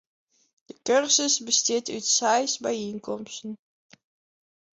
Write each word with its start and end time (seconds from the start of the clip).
De 0.67 0.75
kursus 0.87 1.35
bestiet 1.47 1.87
út 1.95 2.05
seis 2.17 2.53
byienkomsten. 2.63 3.51